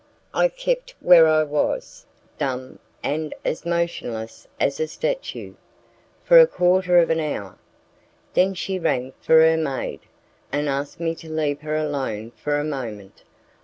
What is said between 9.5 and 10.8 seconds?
maid, and